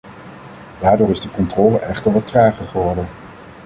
[0.79, 3.07] Daardoor is de controle echter wat trager geworden.